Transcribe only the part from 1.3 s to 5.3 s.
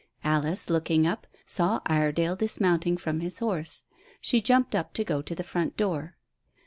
saw Iredale dismounting from his horse. She jumped up to go